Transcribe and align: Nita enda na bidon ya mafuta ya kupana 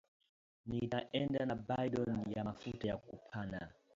Nita 0.69 0.99
enda 1.19 1.41
na 1.45 1.55
bidon 1.55 2.25
ya 2.35 2.43
mafuta 2.43 2.87
ya 2.87 2.97
kupana 2.97 3.71